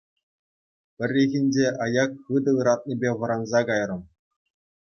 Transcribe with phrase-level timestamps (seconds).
[0.95, 4.03] Пӗррехинче аяк хытӑ ыратнипе вӑранса кайрӑм.